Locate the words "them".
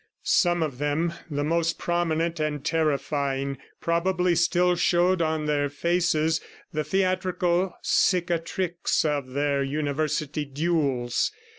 0.79-1.13